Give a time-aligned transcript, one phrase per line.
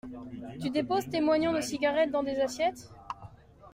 [0.59, 2.89] Tu déposes tes moignons de cigarettes dans des assiettes?